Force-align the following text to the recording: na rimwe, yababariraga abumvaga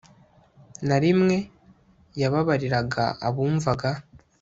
na 0.87 0.97
rimwe, 1.03 1.35
yababariraga 2.21 3.03
abumvaga 3.27 3.91